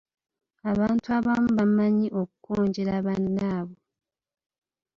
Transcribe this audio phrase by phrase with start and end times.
[0.71, 3.81] Abantu abamu bamanyi okukonjera bannaabwe;